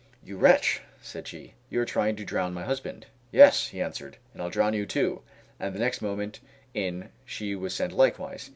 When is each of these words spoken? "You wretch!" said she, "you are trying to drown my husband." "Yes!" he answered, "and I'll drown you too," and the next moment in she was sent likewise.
"You 0.23 0.35
wretch!" 0.37 0.81
said 0.99 1.27
she, 1.27 1.53
"you 1.69 1.79
are 1.79 1.85
trying 1.85 2.15
to 2.15 2.25
drown 2.25 2.55
my 2.55 2.63
husband." 2.63 3.05
"Yes!" 3.31 3.67
he 3.67 3.79
answered, 3.79 4.17
"and 4.33 4.41
I'll 4.41 4.49
drown 4.49 4.73
you 4.73 4.87
too," 4.87 5.21
and 5.59 5.75
the 5.75 5.79
next 5.79 6.01
moment 6.01 6.39
in 6.73 7.09
she 7.23 7.55
was 7.55 7.75
sent 7.75 7.93
likewise. 7.93 8.49